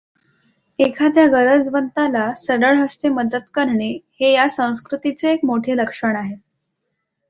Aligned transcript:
एखाद्या 0.79 1.25
गरजवंताला 1.27 2.25
सढळ 2.37 2.77
हस्ते 2.77 3.09
मदत 3.11 3.49
करणे 3.53 3.91
हे 4.19 4.33
या 4.33 4.47
संस्कृतीचे 4.49 5.31
एक 5.33 5.45
मोठे 5.45 5.77
लक्षण 5.77 6.15
आहे 6.15 6.35